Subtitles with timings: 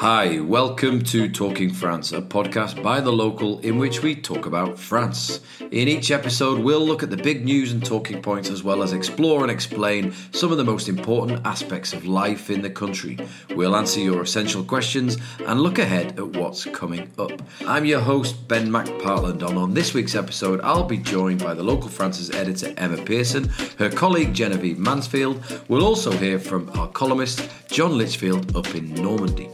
[0.00, 4.78] Hi, welcome to Talking France, a podcast by the local in which we talk about
[4.78, 5.40] France.
[5.72, 8.92] In each episode, we'll look at the big news and talking points as well as
[8.92, 13.18] explore and explain some of the most important aspects of life in the country.
[13.56, 17.32] We'll answer your essential questions and look ahead at what's coming up.
[17.66, 21.64] I'm your host, Ben McPartland, and on this week's episode, I'll be joined by the
[21.64, 25.42] local France's editor, Emma Pearson, her colleague, Genevieve Mansfield.
[25.66, 29.50] We'll also hear from our columnist, John Litchfield, up in Normandy.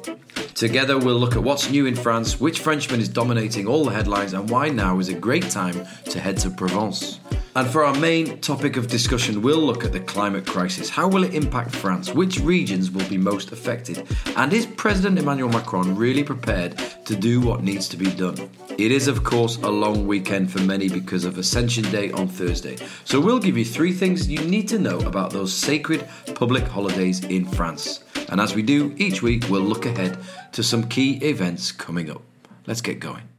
[0.54, 4.34] Together, we'll look at what's new in France, which Frenchman is dominating all the headlines,
[4.34, 7.18] and why now is a great time to head to Provence.
[7.56, 10.88] And for our main topic of discussion, we'll look at the climate crisis.
[10.88, 12.14] How will it impact France?
[12.14, 14.06] Which regions will be most affected?
[14.36, 18.48] And is President Emmanuel Macron really prepared to do what needs to be done?
[18.78, 22.76] It is, of course, a long weekend for many because of Ascension Day on Thursday.
[23.04, 27.24] So we'll give you three things you need to know about those sacred public holidays
[27.24, 28.03] in France.
[28.28, 30.18] And as we do each week, we'll look ahead
[30.52, 32.22] to some key events coming up.
[32.66, 33.33] Let's get going.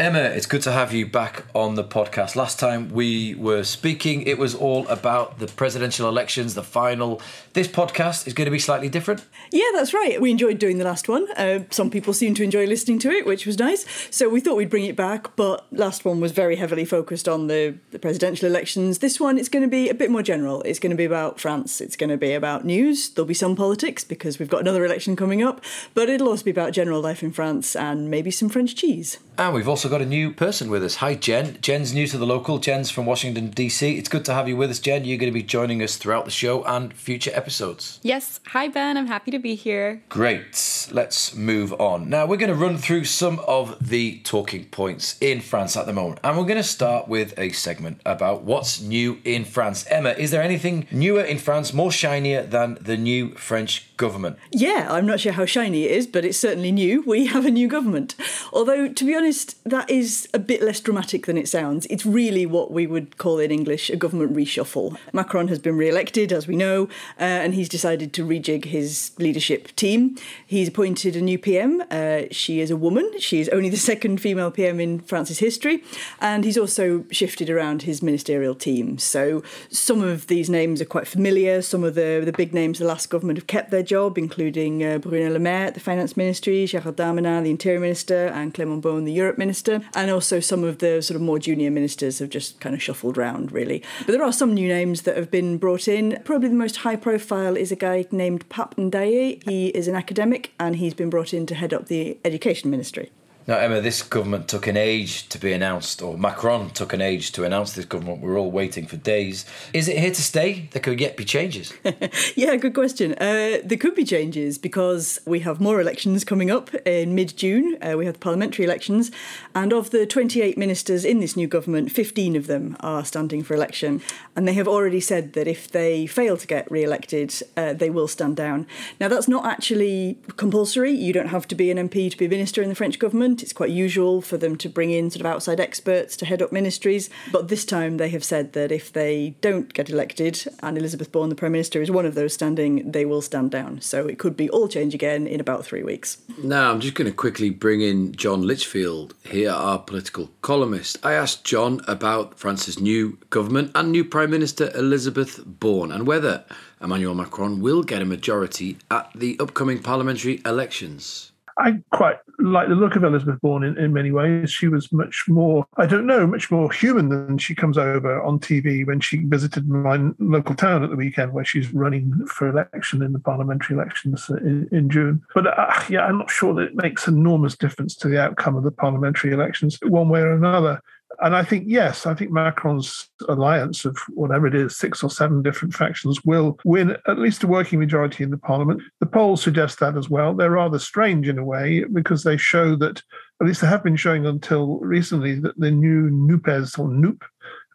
[0.00, 2.34] Emma, it's good to have you back on the podcast.
[2.34, 7.20] Last time we were speaking, it was all about the presidential elections, the final.
[7.52, 9.26] This podcast is going to be slightly different.
[9.52, 10.18] Yeah, that's right.
[10.18, 11.30] We enjoyed doing the last one.
[11.32, 13.84] Uh, some people seem to enjoy listening to it, which was nice.
[14.10, 17.48] So we thought we'd bring it back, but last one was very heavily focused on
[17.48, 19.00] the, the presidential elections.
[19.00, 20.62] This one, it's going to be a bit more general.
[20.62, 21.78] It's going to be about France.
[21.78, 23.10] It's going to be about news.
[23.10, 25.62] There'll be some politics because we've got another election coming up,
[25.92, 29.18] but it'll also be about general life in France and maybe some French cheese.
[29.36, 30.96] And we've also got a new person with us.
[30.96, 31.58] Hi, Jen.
[31.60, 32.58] Jen's new to the local.
[32.58, 33.98] Jen's from Washington, D.C.
[33.98, 35.04] It's good to have you with us, Jen.
[35.04, 37.98] You're going to be joining us throughout the show and future episodes.
[38.02, 38.38] Yes.
[38.46, 38.96] Hi, Ben.
[38.96, 40.02] I'm happy to be here.
[40.08, 40.88] Great.
[40.92, 42.08] Let's move on.
[42.08, 45.92] Now, we're going to run through some of the talking points in France at the
[45.92, 46.20] moment.
[46.22, 49.84] And we're going to start with a segment about what's new in France.
[49.88, 54.38] Emma, is there anything newer in France, more shinier than the new French government?
[54.50, 57.02] Yeah, I'm not sure how shiny it is, but it's certainly new.
[57.06, 58.14] We have a new government.
[58.50, 61.86] Although, to be honest, that is a bit less dramatic than it sounds.
[61.90, 64.96] It's really what we would call in English a government reshuffle.
[65.12, 66.84] Macron has been re elected, as we know,
[67.20, 70.16] uh, and he's decided to rejig his leadership team.
[70.46, 71.82] He's appointed a new PM.
[71.90, 73.06] Uh, she is a woman.
[73.18, 75.84] She is only the second female PM in France's history.
[76.20, 78.96] And he's also shifted around his ministerial team.
[78.96, 81.60] So some of these names are quite familiar.
[81.60, 84.98] Some of the, the big names the last government have kept their job, including uh,
[84.98, 89.12] Bruno Le Maire, the finance ministry, Gérald Darmanin, the interior minister, and Clément Beaune, the
[89.12, 89.80] Europe minister.
[89.96, 93.18] And also some of the sort of more junior ministers have just kind of shuffled
[93.18, 93.82] around, really.
[94.06, 96.20] But there are some new names that have been brought in.
[96.24, 99.42] Probably the most high profile is a guy named Pap Ndiaye.
[99.42, 103.10] He is an academic and he's been brought in to head up the education ministry.
[103.50, 107.32] Now, Emma, this government took an age to be announced, or Macron took an age
[107.32, 108.20] to announce this government.
[108.20, 109.44] We're all waiting for days.
[109.72, 110.68] Is it here to stay?
[110.70, 111.74] There could yet be changes.
[112.36, 113.14] yeah, good question.
[113.14, 117.76] Uh, there could be changes because we have more elections coming up in mid June.
[117.82, 119.10] Uh, we have the parliamentary elections.
[119.52, 123.54] And of the 28 ministers in this new government, 15 of them are standing for
[123.54, 124.00] election.
[124.36, 127.90] And they have already said that if they fail to get re elected, uh, they
[127.90, 128.68] will stand down.
[129.00, 130.92] Now, that's not actually compulsory.
[130.92, 133.39] You don't have to be an MP to be a minister in the French government.
[133.42, 136.52] It's quite usual for them to bring in sort of outside experts to head up
[136.52, 137.10] ministries.
[137.32, 141.28] But this time they have said that if they don't get elected, and Elisabeth Borne,
[141.28, 143.80] the Prime Minister, is one of those standing, they will stand down.
[143.80, 146.18] So it could be all change again in about three weeks.
[146.42, 150.98] Now, I'm just going to quickly bring in John Litchfield here, our political columnist.
[151.04, 156.44] I asked John about France's new government and new Prime Minister Elisabeth Borne and whether
[156.80, 161.32] Emmanuel Macron will get a majority at the upcoming parliamentary elections.
[161.60, 164.50] I quite like the look of Elisabeth Borne in, in many ways.
[164.50, 168.40] She was much more, I don't know, much more human than she comes over on
[168.40, 173.02] TV when she visited my local town at the weekend, where she's running for election
[173.02, 175.22] in the parliamentary elections in, in June.
[175.34, 178.64] But uh, yeah, I'm not sure that it makes enormous difference to the outcome of
[178.64, 180.80] the parliamentary elections one way or another
[181.18, 185.42] and I think, yes, I think Macron's alliance of whatever it is, six or seven
[185.42, 188.82] different factions, will win at least a working majority in the parliament.
[189.00, 190.34] The polls suggest that as well.
[190.34, 193.02] They're rather strange in a way because they show that,
[193.40, 197.22] at least they have been showing until recently, that the new NUPES or NUP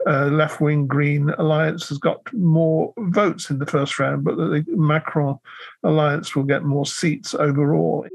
[0.08, 4.66] uh, left wing Green alliance has got more votes in the first round, but that
[4.66, 5.40] the Macron
[5.84, 8.06] alliance will get more seats overall.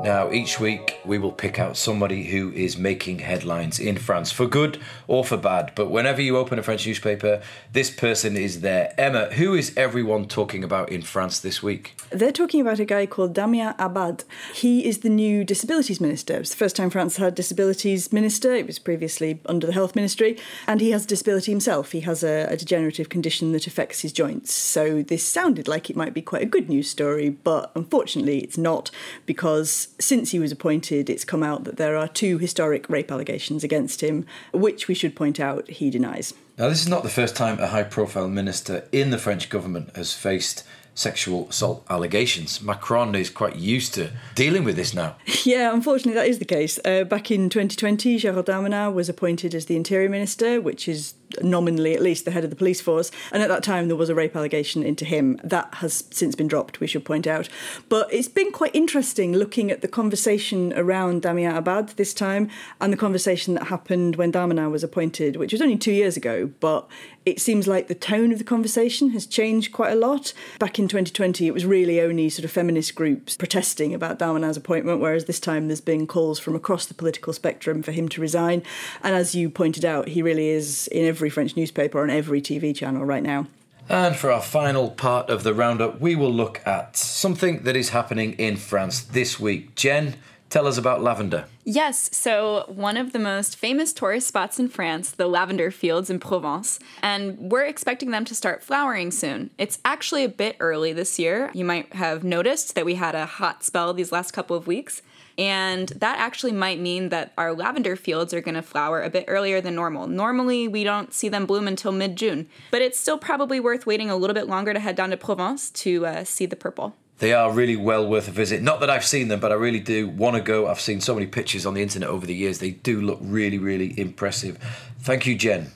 [0.00, 4.46] Now, each week we will pick out somebody who is making headlines in France for
[4.46, 5.72] good or for bad.
[5.74, 7.42] But whenever you open a French newspaper,
[7.72, 8.94] this person is there.
[8.96, 12.00] Emma, who is everyone talking about in France this week?
[12.10, 14.22] They're talking about a guy called Damien Abad.
[14.54, 16.36] He is the new disabilities minister.
[16.36, 18.54] It's the first time France had a disabilities minister.
[18.54, 20.38] It was previously under the health ministry.
[20.68, 21.90] And he has a disability himself.
[21.90, 24.52] He has a, a degenerative condition that affects his joints.
[24.52, 28.56] So this sounded like it might be quite a good news story, but unfortunately it's
[28.56, 28.92] not
[29.26, 33.64] because since he was appointed, it's come out that there are two historic rape allegations
[33.64, 36.34] against him, which we should point out he denies.
[36.56, 39.94] Now, this is not the first time a high profile minister in the French government
[39.96, 40.64] has faced
[40.98, 42.60] sexual assault allegations.
[42.60, 45.16] Macron is quite used to dealing with this now.
[45.44, 46.78] Yeah, unfortunately, that is the case.
[46.84, 51.94] Uh, back in 2020, Gérald Darmanin was appointed as the Interior Minister, which is nominally
[51.94, 53.10] at least the head of the police force.
[53.32, 55.40] And at that time, there was a rape allegation into him.
[55.42, 57.48] That has since been dropped, we should point out.
[57.88, 62.92] But it's been quite interesting looking at the conversation around Damien Abad this time and
[62.92, 66.50] the conversation that happened when Darmanin was appointed, which was only two years ago.
[66.60, 66.88] But
[67.28, 70.32] it seems like the tone of the conversation has changed quite a lot.
[70.58, 75.00] Back in 2020, it was really only sort of feminist groups protesting about Darmanin's appointment,
[75.00, 78.62] whereas this time there's been calls from across the political spectrum for him to resign.
[79.02, 82.74] And as you pointed out, he really is in every French newspaper on every TV
[82.74, 83.46] channel right now.
[83.90, 87.90] And for our final part of the roundup, we will look at something that is
[87.90, 89.74] happening in France this week.
[89.74, 90.16] Jen,
[90.50, 91.44] Tell us about lavender.
[91.64, 96.18] Yes, so one of the most famous tourist spots in France, the lavender fields in
[96.18, 99.50] Provence, and we're expecting them to start flowering soon.
[99.58, 101.50] It's actually a bit early this year.
[101.52, 105.02] You might have noticed that we had a hot spell these last couple of weeks.
[105.36, 109.26] And that actually might mean that our lavender fields are going to flower a bit
[109.28, 110.08] earlier than normal.
[110.08, 114.10] Normally, we don't see them bloom until mid June, but it's still probably worth waiting
[114.10, 116.96] a little bit longer to head down to Provence to uh, see the purple.
[117.18, 118.62] They are really well worth a visit.
[118.62, 120.68] Not that I've seen them, but I really do want to go.
[120.68, 122.58] I've seen so many pictures on the internet over the years.
[122.58, 124.56] They do look really, really impressive.
[125.00, 125.72] Thank you, Jen.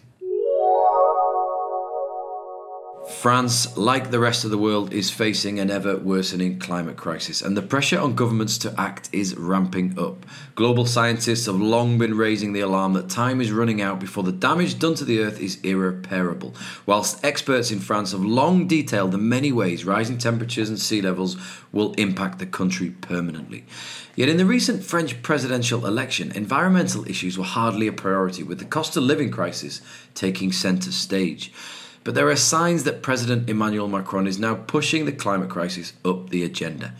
[3.22, 7.56] France, like the rest of the world, is facing an ever worsening climate crisis, and
[7.56, 10.26] the pressure on governments to act is ramping up.
[10.56, 14.32] Global scientists have long been raising the alarm that time is running out before the
[14.32, 16.52] damage done to the Earth is irreparable,
[16.84, 21.36] whilst experts in France have long detailed the many ways rising temperatures and sea levels
[21.70, 23.64] will impact the country permanently.
[24.16, 28.64] Yet in the recent French presidential election, environmental issues were hardly a priority, with the
[28.64, 29.80] cost of living crisis
[30.12, 31.52] taking centre stage.
[32.04, 36.30] But there are signs that President Emmanuel Macron is now pushing the climate crisis up
[36.30, 36.94] the agenda.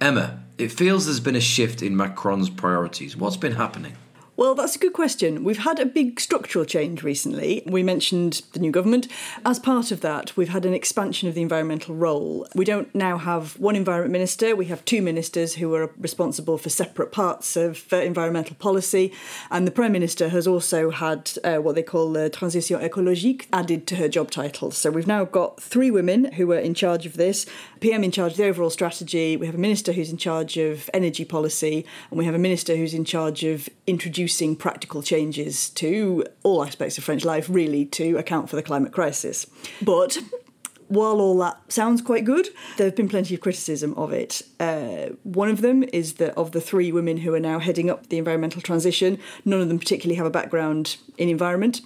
[0.00, 3.16] Emma, it feels there's been a shift in Macron's priorities.
[3.16, 3.94] What's been happening?
[4.38, 5.42] Well, that's a good question.
[5.42, 7.64] We've had a big structural change recently.
[7.66, 9.08] We mentioned the new government.
[9.44, 12.46] As part of that, we've had an expansion of the environmental role.
[12.54, 16.70] We don't now have one environment minister, we have two ministers who are responsible for
[16.70, 19.12] separate parts of uh, environmental policy.
[19.50, 23.88] And the Prime Minister has also had uh, what they call the transition écologique added
[23.88, 24.70] to her job title.
[24.70, 27.44] So we've now got three women who are in charge of this
[27.80, 30.88] PM in charge of the overall strategy, we have a minister who's in charge of
[30.94, 36.24] energy policy, and we have a minister who's in charge of introducing practical changes to
[36.42, 39.46] all aspects of French life, really, to account for the climate crisis.
[39.82, 40.18] But
[40.88, 44.42] while all that sounds quite good, there have been plenty of criticism of it.
[44.58, 48.08] Uh, one of them is that of the three women who are now heading up
[48.08, 51.82] the environmental transition, none of them particularly have a background in environment.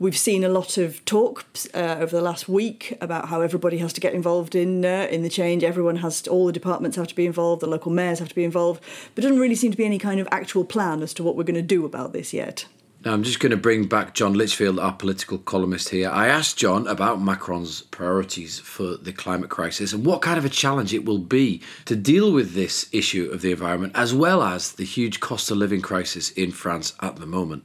[0.00, 3.92] We've seen a lot of talk uh, over the last week about how everybody has
[3.94, 5.64] to get involved in uh, in the change.
[5.64, 7.62] Everyone has to, all the departments have to be involved.
[7.62, 8.80] The local mayors have to be involved.
[9.16, 11.42] But doesn't really seem to be any kind of actual plan as to what we're
[11.42, 12.66] going to do about this yet.
[13.04, 16.10] Now, I'm just going to bring back John Litchfield, our political columnist here.
[16.10, 20.48] I asked John about Macron's priorities for the climate crisis and what kind of a
[20.48, 24.72] challenge it will be to deal with this issue of the environment, as well as
[24.72, 27.64] the huge cost of living crisis in France at the moment.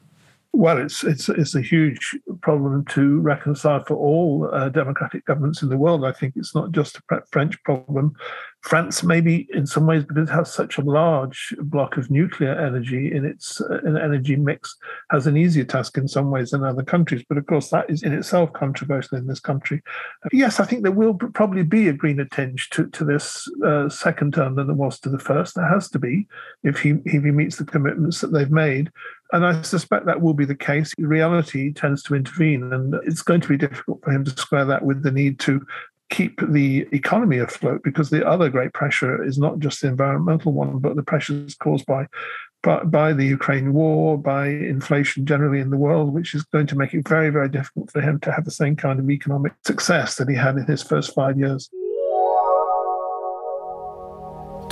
[0.56, 5.70] Well, it's it's it's a huge problem to reconcile for all uh, democratic governments in
[5.70, 6.06] the world.
[6.06, 8.14] I think it's not just a French problem.
[8.62, 13.12] France, maybe in some ways, because it has such a large block of nuclear energy
[13.12, 14.78] in its uh, energy mix,
[15.12, 17.26] has an easier task in some ways than other countries.
[17.28, 19.82] But of course, that is in itself controversial in this country.
[20.32, 24.36] Yes, I think there will probably be a greener tinge to, to this uh, second
[24.36, 25.56] term than there was to the first.
[25.56, 26.28] There has to be
[26.64, 28.92] if he if he meets the commitments that they've made.
[29.32, 30.94] And I suspect that will be the case.
[30.98, 34.86] Reality tends to intervene, and it's going to be difficult for him to square that
[34.86, 35.66] with the need to
[36.10, 40.78] keep the economy afloat because the other great pressure is not just the environmental one,
[40.78, 42.06] but the pressures caused by
[42.86, 46.94] by the Ukraine war, by inflation generally in the world, which is going to make
[46.94, 50.30] it very, very difficult for him to have the same kind of economic success that
[50.30, 51.70] he had in his first five years.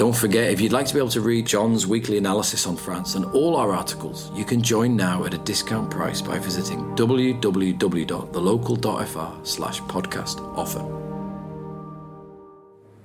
[0.02, 3.14] Don't forget, if you'd like to be able to read John's weekly analysis on France
[3.14, 9.46] and all our articles, you can join now at a discount price by visiting www.thelocal.fr
[9.46, 10.84] slash podcast offer.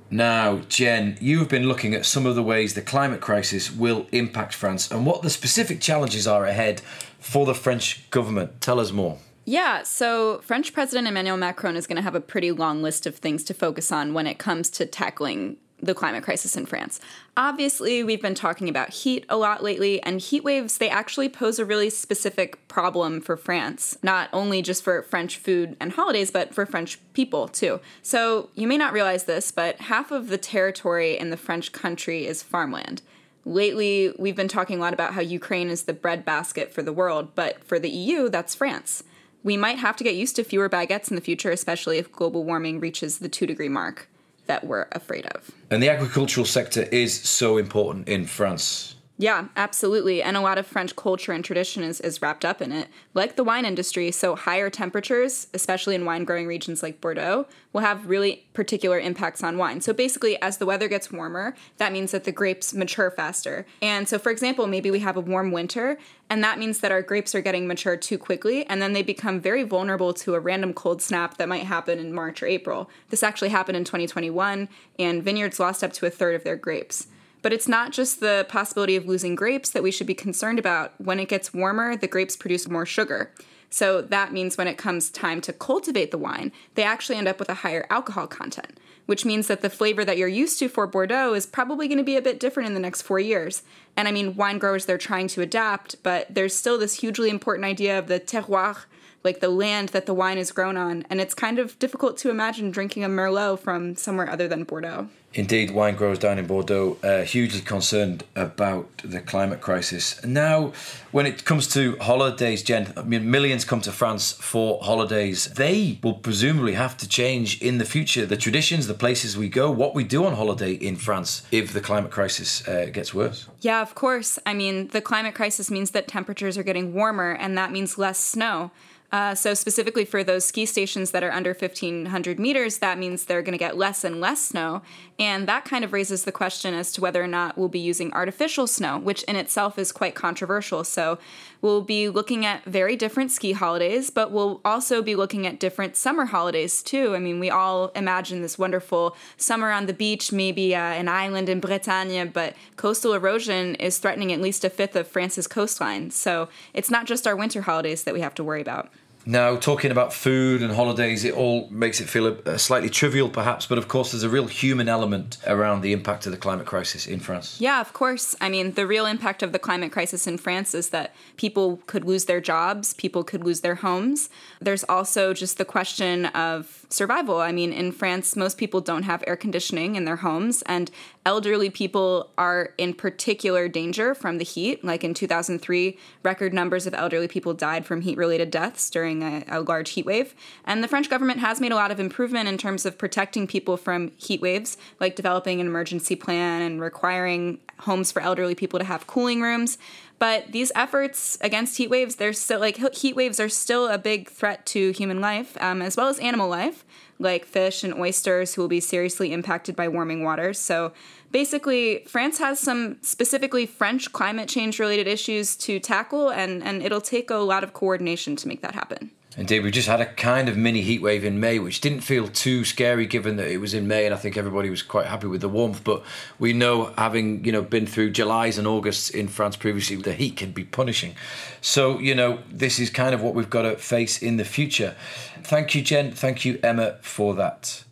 [0.08, 4.06] Now, Jen, you have been looking at some of the ways the climate crisis will
[4.10, 6.80] impact France and what the specific challenges are ahead
[7.20, 8.62] for the French government.
[8.62, 9.18] Tell us more.
[9.44, 13.16] Yeah, so French President Emmanuel Macron is going to have a pretty long list of
[13.16, 17.00] things to focus on when it comes to tackling the climate crisis in France.
[17.36, 21.58] Obviously, we've been talking about heat a lot lately, and heat waves, they actually pose
[21.58, 26.54] a really specific problem for France, not only just for French food and holidays, but
[26.54, 27.80] for French people too.
[28.02, 32.26] So, you may not realize this, but half of the territory in the French country
[32.26, 33.02] is farmland.
[33.44, 37.34] Lately, we've been talking a lot about how Ukraine is the breadbasket for the world,
[37.34, 39.04] but for the EU, that's France.
[39.44, 42.42] We might have to get used to fewer baguettes in the future, especially if global
[42.42, 44.08] warming reaches the 2 degree mark
[44.46, 45.50] that we're afraid of.
[45.70, 48.95] And the agricultural sector is so important in France.
[49.18, 50.22] Yeah, absolutely.
[50.22, 52.88] And a lot of French culture and tradition is, is wrapped up in it.
[53.14, 57.80] Like the wine industry, so higher temperatures, especially in wine growing regions like Bordeaux, will
[57.80, 59.80] have really particular impacts on wine.
[59.80, 63.66] So basically, as the weather gets warmer, that means that the grapes mature faster.
[63.80, 65.96] And so, for example, maybe we have a warm winter,
[66.28, 69.40] and that means that our grapes are getting mature too quickly, and then they become
[69.40, 72.90] very vulnerable to a random cold snap that might happen in March or April.
[73.08, 74.68] This actually happened in 2021,
[74.98, 77.06] and vineyards lost up to a third of their grapes.
[77.42, 80.92] But it's not just the possibility of losing grapes that we should be concerned about.
[80.98, 83.32] When it gets warmer, the grapes produce more sugar.
[83.70, 87.38] So that means when it comes time to cultivate the wine, they actually end up
[87.38, 90.86] with a higher alcohol content, which means that the flavor that you're used to for
[90.86, 93.62] Bordeaux is probably going to be a bit different in the next four years.
[93.96, 97.64] And I mean, wine growers, they're trying to adapt, but there's still this hugely important
[97.64, 98.84] idea of the terroir,
[99.26, 101.04] like the land that the wine is grown on.
[101.10, 105.08] And it's kind of difficult to imagine drinking a Merlot from somewhere other than Bordeaux.
[105.34, 110.24] Indeed, wine grows down in Bordeaux are hugely concerned about the climate crisis.
[110.24, 110.72] Now,
[111.12, 115.52] when it comes to holidays, Jen, I mean, millions come to France for holidays.
[115.52, 119.70] They will presumably have to change in the future the traditions, the places we go,
[119.70, 123.46] what we do on holiday in France if the climate crisis uh, gets worse.
[123.60, 124.38] Yeah, of course.
[124.46, 128.18] I mean, the climate crisis means that temperatures are getting warmer, and that means less
[128.18, 128.70] snow.
[129.12, 133.42] Uh, so, specifically for those ski stations that are under 1500 meters, that means they're
[133.42, 134.82] going to get less and less snow.
[135.18, 138.12] And that kind of raises the question as to whether or not we'll be using
[138.12, 140.84] artificial snow, which in itself is quite controversial.
[140.84, 141.18] So,
[141.62, 145.96] we'll be looking at very different ski holidays, but we'll also be looking at different
[145.96, 147.14] summer holidays too.
[147.14, 151.48] I mean, we all imagine this wonderful summer on the beach, maybe uh, an island
[151.48, 156.10] in Bretagne, but coastal erosion is threatening at least a fifth of France's coastline.
[156.10, 158.90] So, it's not just our winter holidays that we have to worry about.
[159.28, 163.28] Now, talking about food and holidays, it all makes it feel a, a, slightly trivial,
[163.28, 166.64] perhaps, but of course, there's a real human element around the impact of the climate
[166.64, 167.60] crisis in France.
[167.60, 168.36] Yeah, of course.
[168.40, 172.04] I mean, the real impact of the climate crisis in France is that people could
[172.04, 174.30] lose their jobs, people could lose their homes.
[174.60, 177.40] There's also just the question of survival.
[177.40, 180.90] I mean, in France, most people don't have air conditioning in their homes, and
[181.24, 184.84] elderly people are in particular danger from the heat.
[184.84, 189.44] Like in 2003, record numbers of elderly people died from heat related deaths during a,
[189.48, 190.34] a, large heat wave.
[190.64, 193.76] And the French government has made a lot of improvement in terms of protecting people
[193.76, 198.84] from heat waves, like developing an emergency plan and requiring homes for elderly people to
[198.84, 199.78] have cooling rooms.
[200.18, 204.30] But these efforts against heat waves, they're still like heat waves are still a big
[204.30, 206.84] threat to human life um, as well as animal life,
[207.18, 210.58] like fish and oysters who will be seriously impacted by warming waters.
[210.58, 210.92] So
[211.32, 217.00] basically, France has some specifically French climate change related issues to tackle, and, and it'll
[217.00, 219.10] take a lot of coordination to make that happen.
[219.38, 222.26] Indeed, we just had a kind of mini heat wave in May, which didn't feel
[222.26, 225.26] too scary given that it was in May, and I think everybody was quite happy
[225.26, 225.84] with the warmth.
[225.84, 226.02] But
[226.38, 230.36] we know, having you know been through Julys and Augusts in France previously, the heat
[230.36, 231.14] can be punishing.
[231.60, 234.96] So you know this is kind of what we've got to face in the future.
[235.42, 236.12] Thank you, Jen.
[236.12, 237.84] Thank you, Emma, for that.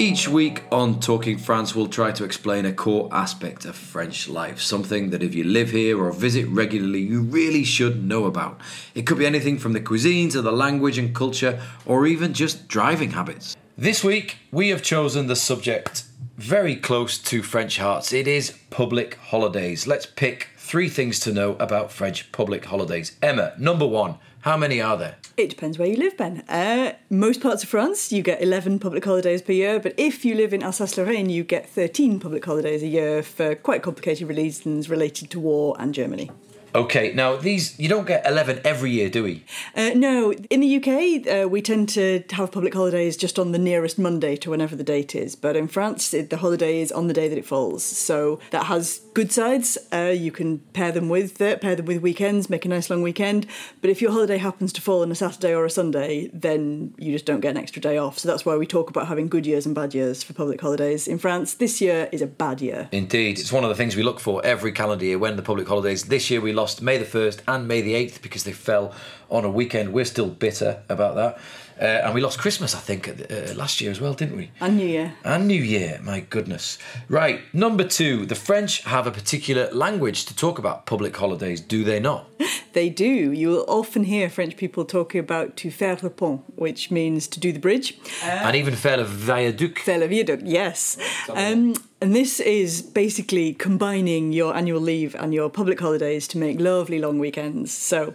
[0.00, 4.58] Each week on Talking France, we'll try to explain a core aspect of French life,
[4.58, 8.58] something that if you live here or visit regularly, you really should know about.
[8.94, 12.66] It could be anything from the cuisine to the language and culture, or even just
[12.66, 13.54] driving habits.
[13.76, 16.04] This week, we have chosen the subject
[16.38, 18.10] very close to French hearts.
[18.14, 19.86] It is public holidays.
[19.86, 23.18] Let's pick three things to know about French public holidays.
[23.20, 25.16] Emma, number one, How many are there?
[25.36, 26.42] It depends where you live, Ben.
[26.48, 30.34] Uh, most parts of France, you get 11 public holidays per year, but if you
[30.34, 35.30] live in Alsace-Lorraine, you get 13 public holidays a year for quite complicated reasons related
[35.32, 36.30] to war and Germany.
[36.74, 39.44] Okay, now these you don't get eleven every year, do we?
[39.74, 43.58] Uh, no, in the UK, uh, we tend to have public holidays just on the
[43.58, 45.34] nearest Monday to whenever the date is.
[45.34, 48.66] But in France, it, the holiday is on the day that it falls, so that
[48.66, 49.78] has good sides.
[49.92, 53.02] Uh, you can pair them with uh, pair them with weekends, make a nice long
[53.02, 53.46] weekend.
[53.80, 57.12] But if your holiday happens to fall on a Saturday or a Sunday, then you
[57.12, 58.18] just don't get an extra day off.
[58.18, 61.08] So that's why we talk about having good years and bad years for public holidays
[61.08, 61.54] in France.
[61.54, 62.88] This year is a bad year.
[62.92, 65.66] Indeed, it's one of the things we look for every calendar year when the public
[65.66, 66.04] holidays.
[66.04, 68.94] This year we lost May the 1st and May the 8th because they fell
[69.30, 69.94] on a weekend.
[69.94, 71.38] We're still bitter about that.
[71.80, 74.50] Uh, and we lost Christmas, I think, uh, last year as well, didn't we?
[74.60, 75.14] And New Year.
[75.24, 76.76] And New Year, my goodness.
[77.08, 81.82] Right, number two, the French have a particular language to talk about public holidays, do
[81.84, 82.26] they not?
[82.72, 83.32] They do.
[83.32, 87.40] You will often hear French people talking about to faire le pont, which means to
[87.40, 87.98] do the bridge.
[88.22, 89.80] and even faire le viaduc.
[89.80, 90.96] Faire le viaduc, yes.
[91.28, 96.60] Um, and this is basically combining your annual leave and your public holidays to make
[96.60, 97.72] lovely long weekends.
[97.72, 98.14] So,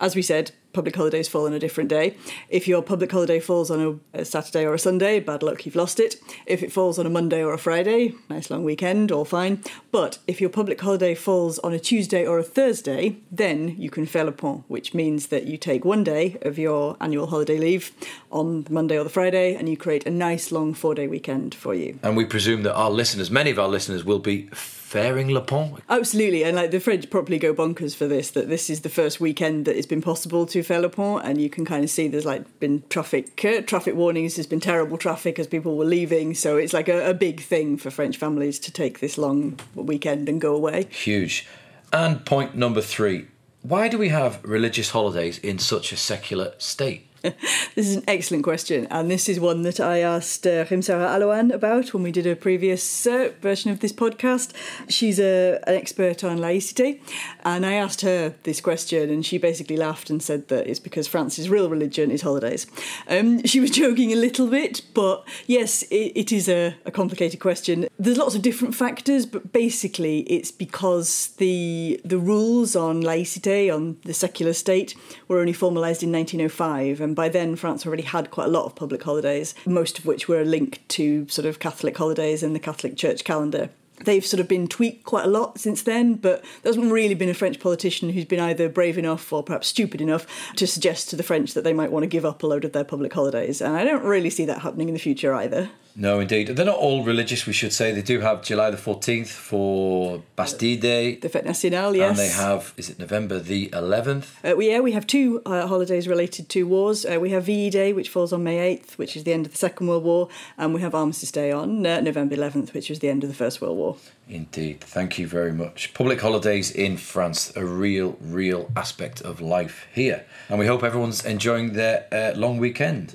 [0.00, 2.16] as we said, public holidays fall on a different day.
[2.48, 5.76] If your public holiday falls on a, a, Saturday or a Sunday, bad luck, you've
[5.76, 6.16] lost it.
[6.46, 9.62] If it falls on a Monday or a Friday, nice long weekend, all fine.
[9.90, 14.06] But if your public holiday falls on a Tuesday or a Thursday, then you can
[14.06, 17.92] faire le pont, which means that you take one day of your annual holiday leave
[18.30, 21.54] on the Monday or the Friday and you create a nice long four day weekend
[21.54, 21.98] for you.
[22.02, 24.48] And we presume that our listeners, many of our listeners, will be
[24.90, 25.78] fairing le pont.
[25.88, 28.32] Absolutely, and like the French probably go bonkers for this.
[28.32, 31.40] That this is the first weekend that it's been possible to faire le pont, and
[31.40, 34.34] you can kind of see there's like been traffic uh, traffic warnings.
[34.34, 37.76] There's been terrible traffic as people were leaving, so it's like a, a big thing
[37.76, 40.88] for French families to take this long weekend and go away.
[40.90, 41.46] Huge.
[41.92, 43.28] And point number three:
[43.62, 47.06] Why do we have religious holidays in such a secular state?
[47.74, 51.52] this is an excellent question, and this is one that I asked uh, Rim-Sarah Alouane
[51.52, 54.54] about when we did a previous uh, version of this podcast.
[54.88, 56.98] She's a, an expert on laicite,
[57.44, 61.06] and I asked her this question, and she basically laughed and said that it's because
[61.06, 62.66] France's real religion is holidays.
[63.06, 67.38] Um, she was joking a little bit, but yes, it, it is a, a complicated
[67.38, 67.86] question.
[67.98, 73.98] There's lots of different factors, but basically, it's because the the rules on laicite, on
[74.04, 74.94] the secular state,
[75.28, 78.76] were only formalised in 1905 and by then France already had quite a lot of
[78.76, 82.96] public holidays, most of which were linked to sort of Catholic holidays in the Catholic
[82.96, 83.70] Church calendar.
[84.04, 87.28] They've sort of been tweaked quite a lot since then, but there hasn't really been
[87.28, 91.16] a French politician who's been either brave enough or perhaps stupid enough to suggest to
[91.16, 93.60] the French that they might want to give up a load of their public holidays.
[93.60, 95.68] And I don't really see that happening in the future either.
[95.96, 96.48] No, indeed.
[96.48, 97.92] They're not all religious, we should say.
[97.92, 101.16] They do have July the 14th for Bastille Day.
[101.16, 102.10] The Fête Nationale, yes.
[102.10, 104.26] And they have, is it November the 11th?
[104.44, 107.04] Uh, we, yeah, we have two uh, holidays related to wars.
[107.04, 109.52] Uh, we have VE Day, which falls on May 8th, which is the end of
[109.52, 110.28] the Second World War.
[110.56, 113.36] And we have Armistice Day on uh, November 11th, which is the end of the
[113.36, 113.96] First World War.
[114.28, 114.80] Indeed.
[114.80, 115.92] Thank you very much.
[115.92, 120.24] Public holidays in France, a real, real aspect of life here.
[120.48, 123.14] And we hope everyone's enjoying their uh, long weekend.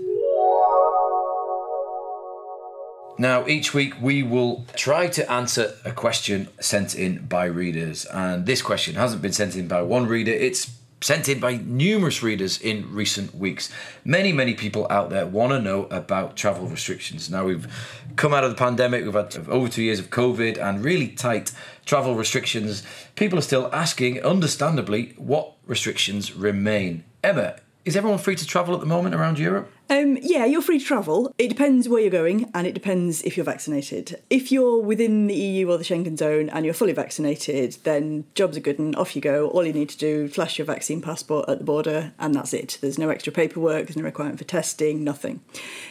[3.17, 8.05] Now, each week we will try to answer a question sent in by readers.
[8.05, 12.23] And this question hasn't been sent in by one reader, it's sent in by numerous
[12.23, 13.71] readers in recent weeks.
[14.03, 17.29] Many, many people out there want to know about travel restrictions.
[17.29, 17.67] Now, we've
[18.15, 21.51] come out of the pandemic, we've had over two years of COVID and really tight
[21.85, 22.83] travel restrictions.
[23.15, 27.03] People are still asking, understandably, what restrictions remain.
[27.23, 29.71] Emma, is everyone free to travel at the moment around Europe?
[29.89, 31.33] Um, yeah, you're free to travel.
[31.37, 34.21] It depends where you're going and it depends if you're vaccinated.
[34.31, 38.57] If you're within the EU or the Schengen zone and you're fully vaccinated, then jobs
[38.57, 39.49] are good and off you go.
[39.49, 42.53] All you need to do, is flash your vaccine passport at the border and that's
[42.53, 42.79] it.
[42.81, 45.41] There's no extra paperwork, there's no requirement for testing, nothing.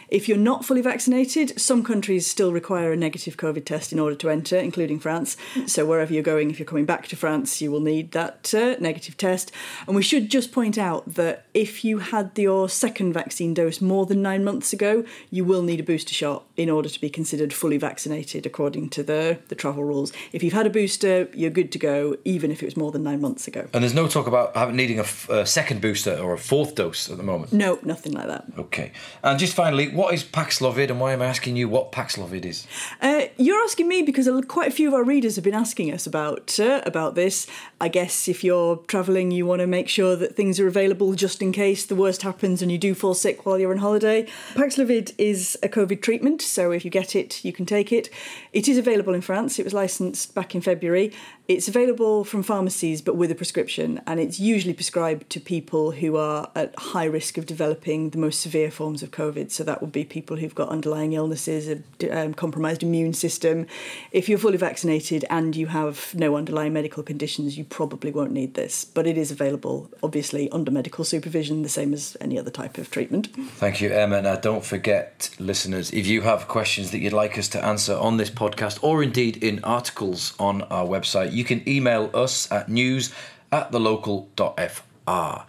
[0.09, 4.16] If you're not fully vaccinated, some countries still require a negative COVID test in order
[4.16, 5.37] to enter, including France.
[5.66, 8.76] So wherever you're going, if you're coming back to France, you will need that uh,
[8.80, 9.52] negative test.
[9.87, 14.07] And we should just point out that if you had your second vaccine dose more
[14.07, 17.53] than nine months ago, you will need a booster shot in order to be considered
[17.53, 20.12] fully vaccinated according to the, the travel rules.
[20.33, 23.03] If you've had a booster, you're good to go, even if it was more than
[23.03, 23.68] nine months ago.
[23.73, 26.75] And there's no talk about having, needing a, f- a second booster or a fourth
[26.75, 27.53] dose at the moment?
[27.53, 28.44] No, nothing like that.
[28.59, 28.92] Okay.
[29.23, 32.66] And just finally, what is Paxlovid and why am I asking you what Paxlovid is?
[33.01, 36.07] Uh, you're asking me because quite a few of our readers have been asking us
[36.07, 37.47] about uh, about this.
[37.81, 41.42] I guess if you're travelling, you want to make sure that things are available just
[41.42, 44.27] in case the worst happens and you do fall sick while you're on holiday.
[44.55, 48.09] Paxlovid is a COVID treatment, so if you get it, you can take it.
[48.53, 49.59] It is available in France.
[49.59, 51.13] It was licensed back in February.
[51.47, 56.17] It's available from pharmacies but with a prescription, and it's usually prescribed to people who
[56.17, 59.51] are at high risk of developing the most severe forms of COVID.
[59.51, 61.79] So that would be people who've got underlying illnesses, a
[62.11, 63.67] um, compromised immune system.
[64.13, 68.55] If you're fully vaccinated and you have no underlying medical conditions, you probably won't need
[68.55, 68.85] this.
[68.85, 72.91] But it is available, obviously, under medical supervision, the same as any other type of
[72.91, 73.29] treatment.
[73.64, 74.20] Thank you, Emma.
[74.20, 78.18] Now, don't forget, listeners, if you have questions that you'd like us to answer on
[78.18, 83.11] this podcast or indeed in articles on our website, you can email us at news
[83.50, 85.42] at thelocal.fr.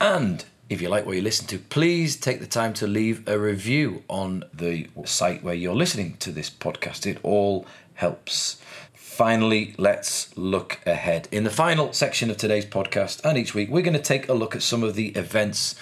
[0.00, 3.36] And if you like what you listen to, please take the time to leave a
[3.36, 7.06] review on the site where you're listening to this podcast.
[7.06, 8.62] It all helps.
[8.94, 11.26] Finally, let's look ahead.
[11.32, 14.32] In the final section of today's podcast and each week, we're going to take a
[14.32, 15.74] look at some of the events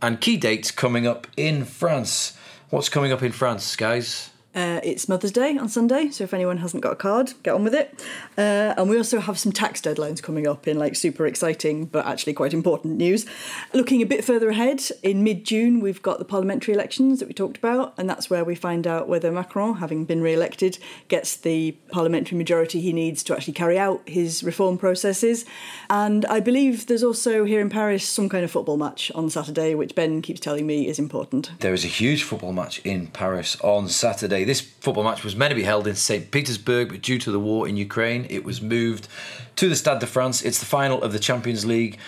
[0.00, 2.36] and key dates coming up in France.
[2.70, 4.30] What's coming up in France, guys?
[4.54, 7.64] Uh, it's Mother's Day on Sunday, so if anyone hasn't got a card, get on
[7.64, 8.02] with it.
[8.36, 12.06] Uh, and we also have some tax deadlines coming up in like super exciting but
[12.06, 13.26] actually quite important news.
[13.74, 17.34] Looking a bit further ahead, in mid June, we've got the parliamentary elections that we
[17.34, 21.36] talked about, and that's where we find out whether Macron, having been re elected, gets
[21.36, 25.44] the parliamentary majority he needs to actually carry out his reform processes.
[25.90, 29.74] And I believe there's also here in Paris some kind of football match on Saturday,
[29.74, 31.52] which Ben keeps telling me is important.
[31.60, 34.37] There is a huge football match in Paris on Saturday.
[34.44, 36.30] This football match was meant to be held in St.
[36.30, 39.08] Petersburg, but due to the war in Ukraine, it was moved
[39.56, 40.42] to the Stade de France.
[40.42, 41.98] It's the final of the Champions League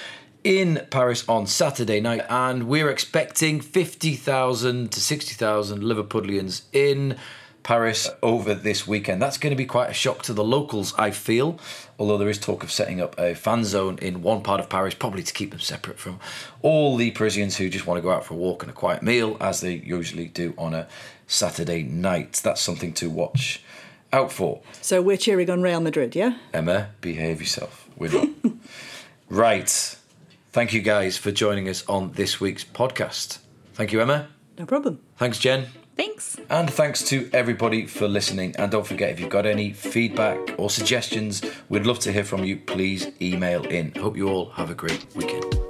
[0.43, 7.17] in Paris on Saturday night, and we're expecting 50,000 to 60,000 Liverpudlians in
[7.63, 9.21] Paris over this weekend.
[9.21, 11.59] That's going to be quite a shock to the locals, I feel.
[12.01, 14.95] Although there is talk of setting up a fan zone in one part of Paris,
[14.95, 16.19] probably to keep them separate from
[16.63, 19.03] all the Parisians who just want to go out for a walk and a quiet
[19.03, 20.89] meal, as they usually do on a
[21.27, 22.41] Saturday night.
[22.43, 23.63] That's something to watch
[24.15, 24.63] out for.
[24.81, 26.39] So we're cheering on Real Madrid, yeah?
[26.55, 27.87] Emma, behave yourself.
[27.99, 28.29] We're not.
[29.29, 29.69] right.
[30.53, 33.41] Thank you guys for joining us on this week's podcast.
[33.75, 34.29] Thank you, Emma.
[34.59, 35.01] No problem.
[35.19, 35.67] Thanks, Jen.
[35.97, 36.39] Thanks.
[36.49, 38.55] And thanks to everybody for listening.
[38.57, 42.45] And don't forget, if you've got any feedback or suggestions, we'd love to hear from
[42.45, 42.57] you.
[42.57, 43.95] Please email in.
[43.95, 45.70] Hope you all have a great weekend.